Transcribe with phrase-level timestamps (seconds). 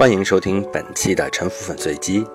[0.00, 2.26] 欢迎收听本期的沉浮粉碎机。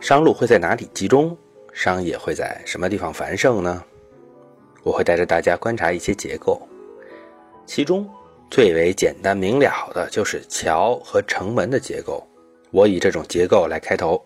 [0.00, 1.36] 商路会在哪里集中？
[1.72, 3.82] 商业会在什么地方繁盛呢？
[4.84, 6.62] 我会带着大家观察一些结构，
[7.66, 8.08] 其中
[8.48, 12.24] 最为简单明了的就是桥和城门的结构。
[12.70, 14.24] 我以这种结构来开头：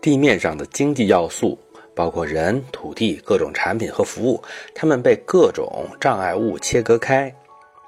[0.00, 1.58] 地面上的经济要素，
[1.94, 4.42] 包括人、土地、各种产品和服务，
[4.74, 7.30] 它们被各种障碍物切割开。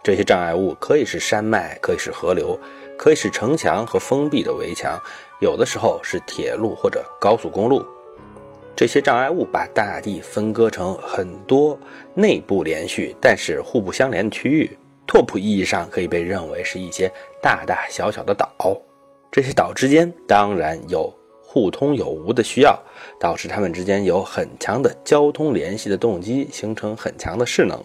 [0.02, 2.60] 这些障碍物可以是山脉，可以是河流。
[2.96, 5.00] 可以是城墙和封闭的围墙，
[5.40, 7.84] 有的时候是铁路或者高速公路。
[8.76, 11.78] 这些障碍物把大地分割成很多
[12.14, 14.76] 内部连续但是互不相连的区域。
[15.06, 18.50] 拓扑意义上可以被认为是一些大大小小的岛。
[19.30, 22.76] 这些岛之间当然有互通有无的需要，
[23.20, 27.78] 导致它们之间有很强的交通联系的动机，形成很强的势能。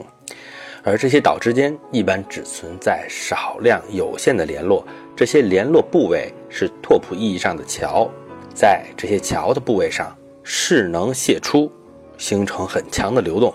[0.83, 8.09] 而这些岛之间一般只存在少量有限的联络，这些联络部位是拓扑意义上的桥，
[8.53, 11.71] 在这些桥的部位上，势能泄出，
[12.17, 13.53] 形成很强的流动。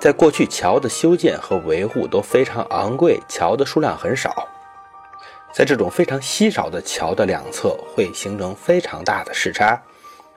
[0.00, 4.46] 在过去，桥的修建和维护都非常昂贵，桥的数量很少，
[5.52, 9.80] 在这种非常稀少的桥的两侧会形成非常大的视差。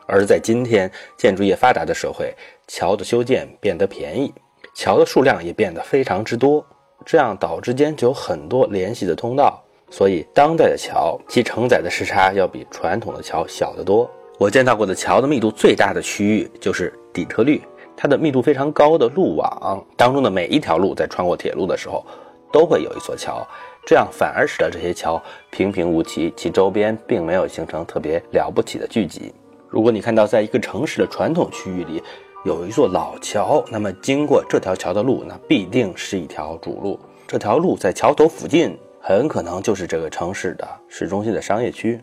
[0.07, 2.35] 而在今天建筑业发达的社会，
[2.67, 4.33] 桥的修建变得便宜。
[4.73, 6.65] 桥的数量也变得非常之多，
[7.05, 14.09] 这样岛之间就有很多联系的通道，所以当代的桥其承载的时差要比传统的桥小得多。
[14.39, 17.61] 我见到过的桥的密度最大的区域就是底特律，
[17.95, 22.03] 它的密度非常高的路网当中的每一条路在穿过铁路的时候
[22.51, 23.45] 都会有一座桥，
[23.85, 29.33] 这样反而使得这些桥平平无奇，其周边并没有形成特别了不起的聚集。
[29.69, 32.01] 如果你看到在一个城市的传统区域里，
[32.43, 36.99] 有一座老桥，那么经过这条桥的路，那必定是一条主路。
[37.27, 42.01] 这条路在桥头附近，很可能就是这个城市的市中心的商业区。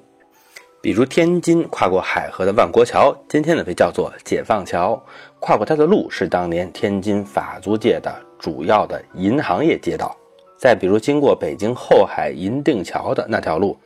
[0.80, 5.02] 比如天津跨过海河的万国桥，今天呢被叫做解放桥。
[5.40, 10.16] 跨过它的路是当年天津法租界的主要的银行业街道。
[10.56, 13.76] 再比如经过北京后海银锭桥的那条路，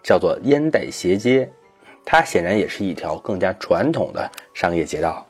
[0.00, 1.50] 叫做烟袋斜街，
[2.04, 5.26] 它显然也是一条更加传统的商业街道。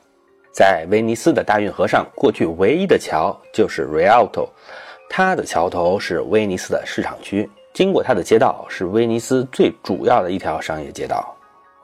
[0.59, 4.49] 在威尼斯的大运河上，过去唯一的桥就是 Rialto，
[5.09, 11.33] 它的桥头是威尼斯的市场区，经过它的街道是威尼斯最主要的一条商业街道。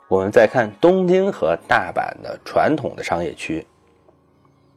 [0.08, 3.66] 我们再看东京和大阪的传统的商业区，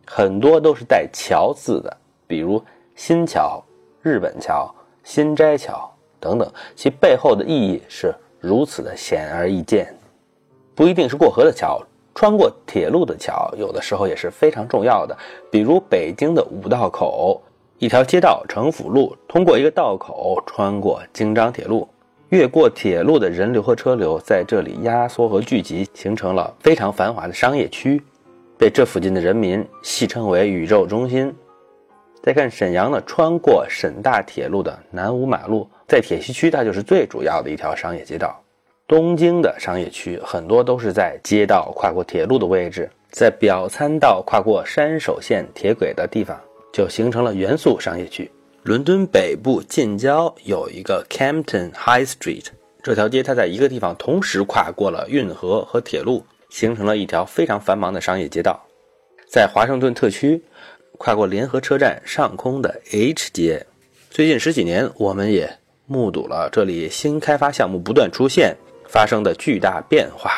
[0.06, 2.64] 很多都是带“桥”字的，比如
[2.96, 3.62] 新桥、
[4.02, 4.74] 日本桥、
[5.04, 9.94] 新斋桥等等，其背后的意义是如此的显而易见，
[10.74, 11.86] 不一定是过河的桥。
[12.14, 15.18] 穿过铁路的桥，有的时候也是非常重要的。
[15.52, 17.42] 比如北京的五道口，
[17.78, 21.88] 一条街道城府路，通过一个道口，穿过京张铁路，
[22.30, 28.02] 越过铁路的人流和车流在这里压缩和聚集，形成了非常繁华的商业区，
[28.58, 31.34] 被这附近的人民戏称为“宇宙中心”。
[32.22, 38.38] 再看沈阳呢，穿过沈大铁路的南五马路，在铁西区，它就是最主要的一条商业街道。
[38.90, 46.36] 东京的商业区很多都是在街道跨过铁路的位置，在表参道跨过山手线铁轨的地方，
[46.74, 48.32] 就形成了元素商业区。
[48.64, 52.46] 伦敦北部近郊有一个 Campton High Street，
[52.82, 58.60] 这条街它在一个地方同时跨过了运河和铁路，形成了一条非常繁忙的商业街道。
[59.28, 60.44] 在华盛顿特区，
[60.98, 63.64] 跨过联合车站上空的 H 街，
[64.10, 65.48] 最近十几年我们也
[65.86, 68.58] 目睹了这里新开发项目不断出现。
[68.90, 70.32] 发生的巨大变化。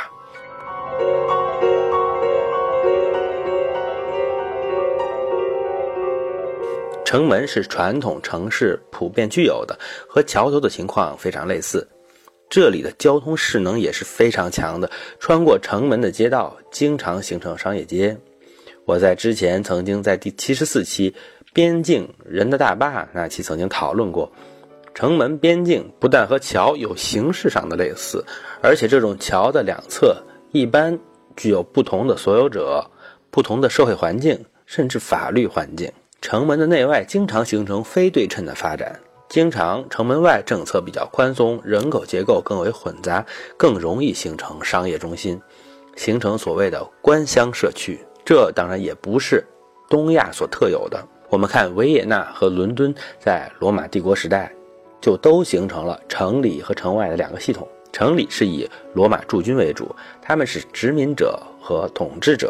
[7.05, 11.87] 城门是传统城市普遍具有的，和桥头的情况非常类似。
[12.49, 14.89] 这里的交通势能也是非常强的，
[15.19, 18.17] 穿过城门的街道经常形成商业街。
[18.85, 21.11] 我在之前曾经在第七十四期
[21.53, 24.29] 《边境人的大坝》那期曾经讨论过。
[24.93, 28.23] 城门边境不但和桥有形式上的类似，
[28.61, 30.15] 而且这种桥的两侧
[30.51, 30.97] 一般
[31.35, 32.85] 具有不同的所有者、
[33.29, 35.91] 不同的社会环境，甚至法律环境。
[36.21, 43.25] 城门的内外经常形成非对称的发展，经常城门外政策比较宽松，人口结构更为混杂，
[43.57, 45.41] 更容易形成商业中心，
[45.95, 47.99] 形成所谓的官乡社区。
[48.23, 49.43] 这当然也不是
[49.89, 51.03] 东亚所特有的。
[51.29, 54.53] 我们看维也纳和伦敦在罗马帝国时代。
[55.01, 57.67] 就都形成了城里和城外的两个系统。
[57.91, 62.47] 城里是以罗马驻军为主，他们是殖民者和统治者；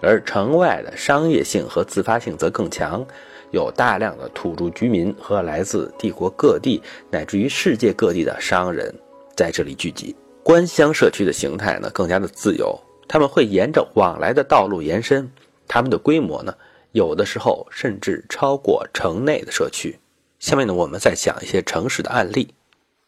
[0.00, 3.04] 而城外的商业性和自发性则更强，
[3.50, 6.80] 有大量的土著居民和来自帝国各地
[7.10, 8.94] 乃至于世界各地的商人
[9.34, 10.14] 在这里聚集。
[10.44, 12.78] 官乡社区的形态呢更加的自由，
[13.08, 15.28] 他们会沿着往来的道路延伸，
[15.66, 16.54] 他们的规模呢
[16.92, 19.98] 有的时候甚至超过城内的社区。
[20.40, 22.54] 下面呢我们再讲一些城市的案例。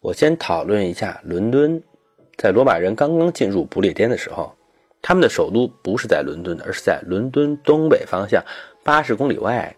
[0.00, 1.82] 我先讨论一下伦敦，
[2.36, 4.54] 在罗马人刚刚进入不列颠的时候，
[5.00, 8.44] 他们的首都不是在伦敦，而是在伦敦东北方向
[8.84, 9.74] 八十公里外，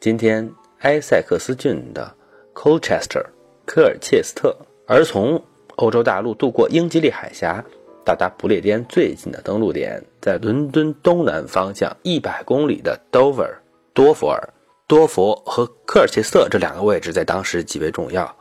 [0.00, 2.12] 今天埃塞克斯郡的
[2.52, 3.24] Colchester
[3.64, 4.56] 科尔切斯特。
[4.88, 5.40] 而从
[5.76, 7.64] 欧洲大陆渡过英吉利海峡，
[8.04, 13.54] 到达不列颠最近的登陆点，在伦敦东南方向一百公里的 Dover
[13.94, 14.52] 多佛尔、
[14.88, 18.34] 多佛和科尔切斯特这两个位置，在当时极为重要。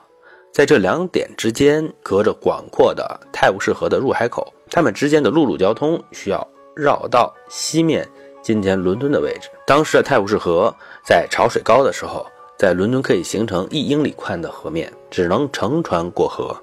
[0.54, 8.08] 在这两点之间，隔着广阔的泰晤士河的入海口，它们之间的陆路交通需要绕到西面
[8.42, 9.50] 今天伦敦的位置。
[9.68, 10.74] 当时的泰晤士河
[11.04, 12.26] 在潮水高的时候，
[12.58, 16.56] 在伦敦可以形成一英里宽的河面，只能乘船过河。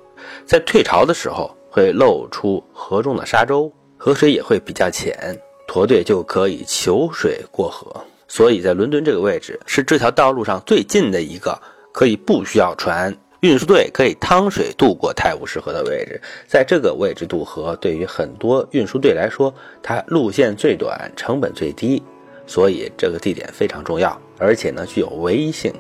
[0.47, 5.39] 在退潮的时候，会露出河中的沙洲，河水也会比较浅，
[5.69, 7.95] 驼队就可以求水过河。
[8.35, 11.57] 所以在伦敦这个位置是这条道路上最近的一个
[11.93, 16.21] 可以不需要船，运输队可以趟水渡过泰晤士河的位置。
[16.49, 19.55] 在这个位置渡河，对于很多运输队来说，
[19.85, 22.03] 它路线最短，成本最低，
[22.45, 25.73] 所以这个地点非常重要，而且呢具有唯一性。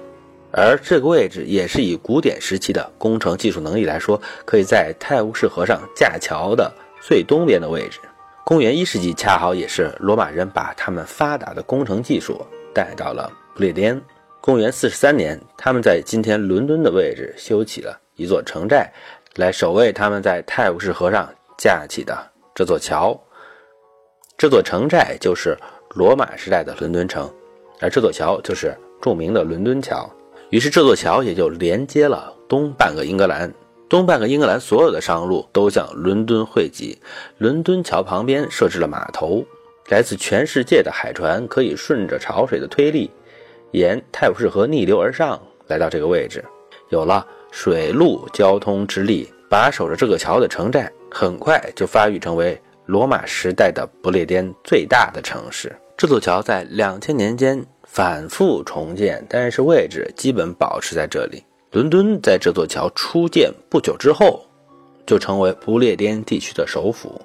[0.52, 6.72] 而这个位置也是以古典时期的工程技术能力来说，可以在泰晤士河上架桥的
[7.02, 7.98] 最东边的位置。
[8.44, 13.98] 公元一世纪恰好也是罗马人把他们发达的工程技术带到了不列颠。
[14.42, 18.92] 公元四十三年，他们在今天伦敦的位置修起了一座城寨，
[19.36, 21.26] 来守卫他们在泰晤士河上
[21.56, 22.14] 架起的
[22.54, 23.18] 这座桥。
[24.36, 25.56] 这座城寨就是
[25.94, 27.32] 罗马时代的伦敦城，
[27.80, 30.06] 而这座桥就是著名的伦敦桥。
[30.50, 33.50] 于是，这座桥也就连接了东半个英格兰。
[33.88, 36.98] 东半个英格兰所有的商路都向伦敦汇集。
[37.38, 39.44] 伦敦桥旁边设置了码头，
[39.88, 43.10] 来自全世界的海船可以顺着潮水的推力，
[43.72, 46.44] 沿泰晤士河逆流而上，来到这个位置。
[46.88, 55.74] 有了水陆交通之力，把守着这个桥的城寨很快就发育成为罗马时代的不列颠最大的城市。
[55.96, 57.64] 这座桥在两千年间。
[57.86, 61.44] 反复重建，但是位置基本保持在这里。
[61.74, 64.46] 伦敦在这座桥初建不久之后，
[65.04, 67.20] 就成为不列颠地区的首府，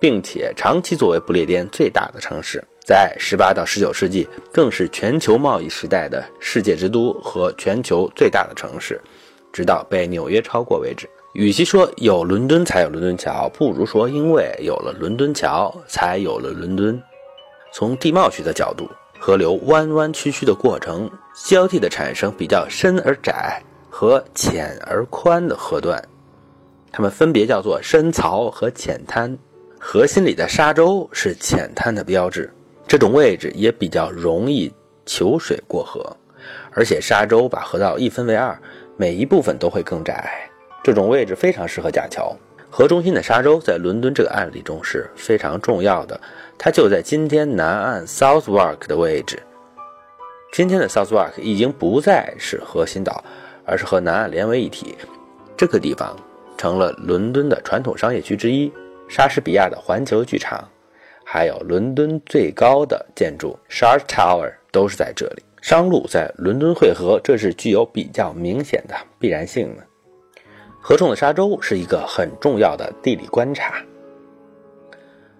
[0.00, 2.64] 并且长期作为不列颠最大的城市。
[2.82, 8.98] 在18到19世纪，更是全球贸易时代的世界之都和全球最大的城市，
[9.52, 11.06] 直到被纽约超过为止。
[11.34, 16.98] 与其说有伦敦才有伦敦桥，不如说因为有了伦敦桥，才有了伦敦。
[17.70, 18.88] 从地貌学的角度。
[19.16, 21.10] 河流弯弯曲曲的过程，
[21.46, 23.62] 交替的产生比较深而窄
[23.96, 26.02] 和浅而宽的河段，
[26.90, 29.38] 它们分别叫做深槽和浅滩。
[29.78, 32.52] 河心里的沙洲是浅滩的标志，
[32.88, 34.74] 这种位置也比较容易
[35.06, 36.04] 求水过河，
[36.72, 38.60] 而且沙洲把河道一分为二，
[38.96, 40.50] 每一部分都会更窄，
[40.82, 42.36] 这种位置非常适合架桥。
[42.68, 46.20] 河中心的沙洲在伦敦这个案例中是非常重要的。
[46.58, 49.40] 它就在今天南岸 Southwark 的位置。
[50.52, 53.22] 今天的 Southwark 已经不再是核心岛，
[53.64, 54.94] 而是和南岸连为一体。
[55.56, 56.16] 这个地方
[56.56, 58.72] 成了伦敦的传统商业区之一，
[59.08, 60.68] 莎士比亚的环球剧场，
[61.24, 65.42] 还有伦敦最高的建筑 Shard Tower 都是在这里。
[65.62, 69.82] 商路在伦敦汇合，这是具有比较明显的必然性的。
[70.78, 73.82] 河中的沙洲是一个很重要的地理观察。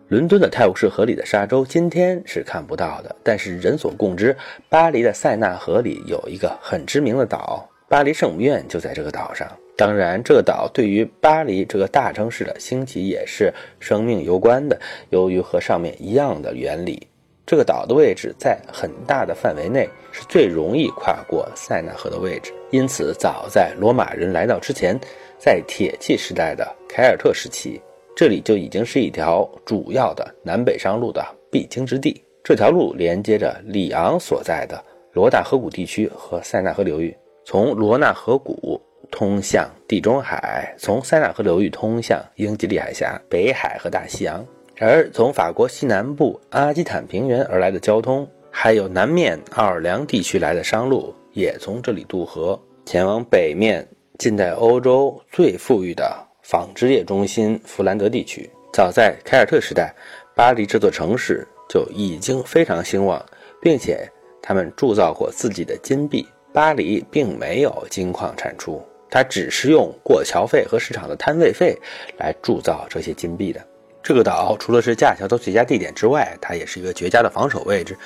[0.08, 4.34] 伦敦的泰晤士河里的沙洲今天是看不到的，但是人所共知，
[4.70, 9.46] 巴黎的塞纳河里有一个很知名的岛，巴黎圣母院就在这个岛上。
[9.76, 14.76] 当然，这个岛对于巴黎这个大城市的兴起也是生命攸关的。
[15.10, 17.06] 由于和上面一样的原理，
[17.46, 22.52] 这个岛的位置在很大的范围内是最容易跨过塞纳河的位置。
[22.72, 24.98] 因此，早在罗马人来到之前，
[25.38, 27.80] 在铁器时代的凯尔特时期。
[28.16, 32.20] 这里就已经是一条主要的南北商路的必经之地。
[32.42, 44.44] 这条路连接着里昂所在的罗大河谷地区和塞纳河流域，从罗纳河谷通向地中海，从塞纳河流域通向英吉利海峡、北海和大西洋。
[44.80, 53.86] 而从法国西南部阿基坦平原而来的交通，还有南面奥尔良地区来的商路，也从这里渡河前往北面
[54.18, 56.28] 近代欧洲最富裕的。
[56.42, 59.94] 纺织业中心弗兰德地区，早在凯尔特时代，
[60.34, 63.24] 巴黎这座城市就已经非常兴旺，
[63.62, 64.06] 并且
[64.42, 66.26] 他们铸造过自己的金币。
[66.54, 68.80] 巴黎并没有金矿产出，
[69.11, 71.76] 它只是用过桥费和市场的摊位费
[72.16, 73.61] 来铸造这些金币的。
[74.04, 77.99] 这个岛除了是架桥的最佳地点之外，它也是一个绝佳的防守位置。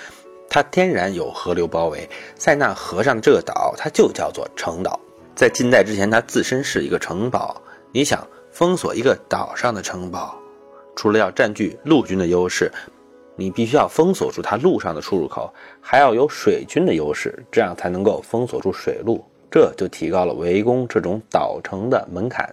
[0.49, 4.99] 它天然有河流包围，在那河上的这个岛，它就叫做城岛。
[5.35, 7.61] 在近代之前，它自身是一个城堡。
[7.93, 10.35] 你想封锁一个岛上的城堡，
[10.97, 12.73] 除了要占据陆军的优势，
[13.39, 15.49] 你必须要封锁住它路上的出入口，
[15.81, 19.25] 还要有水军的优势，这样才能够封锁住水路。
[19.49, 22.53] 这就提高了围攻这种岛城的门槛。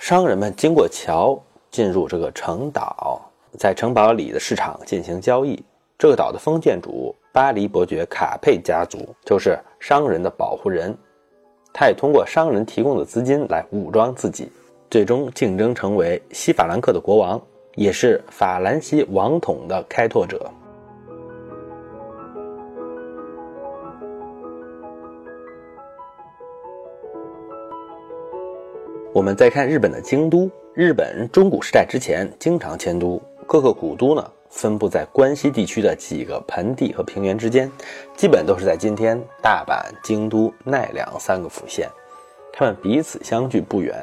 [0.00, 1.38] 商人们经过桥
[1.70, 3.20] 进入这个城岛，
[3.58, 5.62] 在城堡里的市场进行交易。
[5.98, 10.96] 这个岛的封建主巴黎伯爵卡佩家族就是商人的保护人，
[11.74, 14.50] 他也通过商人提供的资金来武装自己，
[14.90, 17.40] 最终竞争成为西法兰克的国王，
[17.76, 20.50] 也是法兰西王统的开拓者。
[29.12, 34.32] 我们再看日本的京都，日本中古时代之前经常迁都，各个古都呢。
[34.48, 37.70] 分布在关西地区的几个盆地和平原之间，
[38.16, 41.90] 基本都是在今天大阪、京都、奈良三个府县，
[42.52, 44.02] 他们彼此相距不远。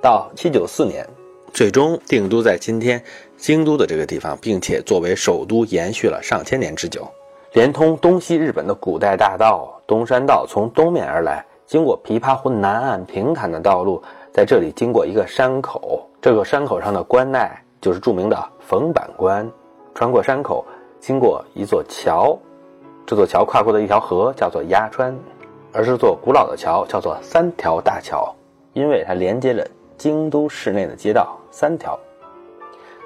[0.00, 1.06] 到七九四年，
[1.52, 3.02] 最终定都在今天
[3.36, 7.06] 京都的这个地方，并且作为首都延续了上千年之久。
[7.52, 17.48] 连通东西日本的古代大道东山道从东面而来，经过琵琶湖南岸平坦的道路，在这里经过一个山口，这个山口上的关内。
[17.82, 19.50] 就是著名的冯板关，
[19.92, 20.64] 穿过山口，
[21.00, 22.38] 经过一座桥，
[23.04, 25.12] 这座桥跨过的一条河叫做鸭川，
[25.72, 28.32] 而是座古老的桥，叫做三条大桥，
[28.72, 29.66] 因为它连接了
[29.96, 31.98] 京都市内的街道三条。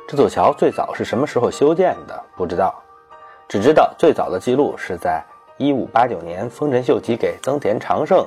[0.09, 2.25] 这座桥最早是什么时候修建的？
[2.37, 2.75] 不知道，
[3.49, 5.25] 只知道最早的记录是在
[5.57, 8.27] 一五八九年，丰臣秀吉给增田长盛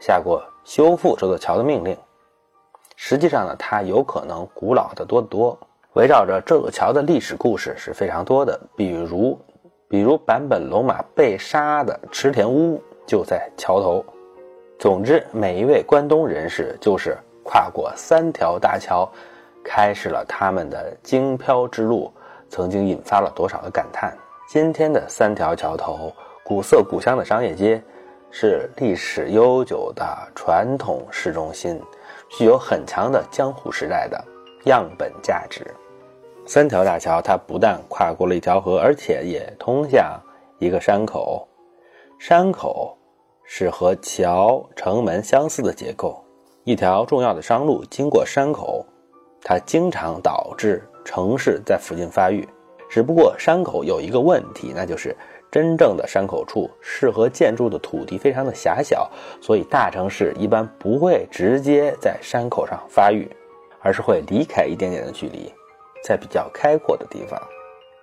[0.00, 1.96] 下过修复这座桥的命令。
[2.96, 5.58] 实际上呢，它有可能古老的多得多。
[5.94, 9.38] 围绕着这座桥的历史故事是非常多的，比如，
[9.88, 14.04] 比如坂本龙马被杀的池田屋就在桥头。
[14.78, 19.10] 总之，每一位关东人士就是跨过三条大桥，
[19.64, 22.12] 开始了他们的京漂之路，
[22.50, 24.14] 曾经引发了多少的感叹。
[24.46, 26.12] 今天的三条桥头，
[26.44, 27.82] 古色古香的商业街，
[28.30, 31.80] 是历史悠久的传统市中心，
[32.28, 34.22] 具有很强的江户时代的
[34.66, 35.66] 样本价值。
[36.44, 40.20] 三条大桥，它不但跨过了一条河，而且也通向
[40.58, 41.48] 一个山口。
[42.18, 42.94] 山口
[43.42, 46.22] 是和桥、城门相似的结构。
[46.68, 48.84] 一条重要的商路经过山口，
[49.42, 52.46] 它经常导致城市在附近发育。
[52.90, 55.16] 只不过山口有一个问题，那就是
[55.50, 59.10] 真正的山口处适合建筑的土地非常的狭小，
[59.40, 63.26] 所以大城市一般不会直接在山口上发育，
[63.80, 65.50] 而是会离开一点点的距离。
[66.04, 67.40] 在比较开阔的地方，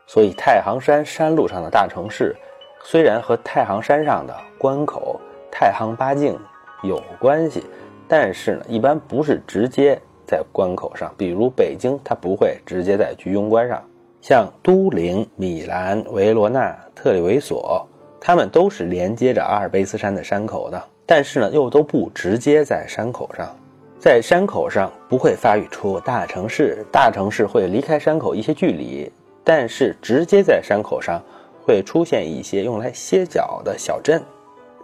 [0.07, 2.35] 所以太行山山路上的大城市，
[2.83, 6.35] 虽然和太行山上的关口太行八境
[6.81, 7.63] 有关系，
[8.07, 11.13] 但是呢，一般不是直接在关口上。
[11.17, 13.81] 比如北京，它不会直接在居庸关上。
[14.21, 17.87] 像都灵、米兰、维罗纳、特里维索，
[18.19, 23.55] 他们都是连接着阿尔卑斯山的山口的，但是呢，又都不直接在山口上。
[23.99, 29.11] 在山口上不会发育出大城市，大城市会离开山口一些距离，
[29.43, 31.21] 但是直接在山口上
[31.63, 34.21] 会出现一些用来歇脚的小镇，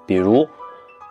[0.06, 0.48] 比如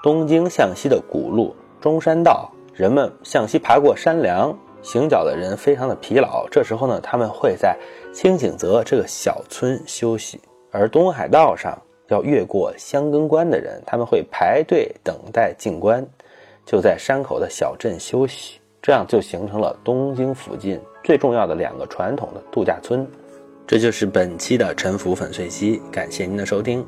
[0.04, 7.74] 东京向西的古路中山道，人们向西爬过山梁，行脚的人非常的疲劳，这时候呢，他们会在
[8.12, 10.38] 清景泽这个小村休息，
[10.70, 11.76] 而东海道上
[12.08, 16.06] 要越过箱根关的人，他们会排队等待进关。
[16.66, 23.06] 就在山口的小镇休息，这样就形成了东京附近最重要的两个传统的度假村。
[23.66, 26.86] 这就是本期的沉浮粉碎机，感谢您的收听。